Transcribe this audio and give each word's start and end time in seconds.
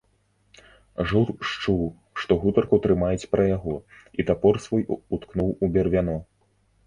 Жур 1.09 1.27
счуў, 1.49 1.81
што 2.21 2.37
гутарку 2.45 2.79
трымаюць 2.87 3.29
пра 3.35 3.43
яго, 3.49 3.75
і 4.23 4.27
тапор 4.29 4.55
свой 4.65 4.83
уткнуў 5.15 5.49
у 5.67 5.69
бервяно. 5.77 6.17